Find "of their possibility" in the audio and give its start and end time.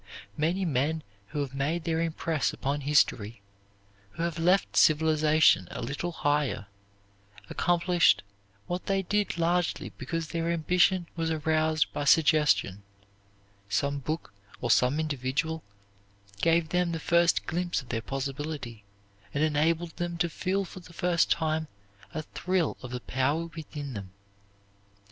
17.83-18.83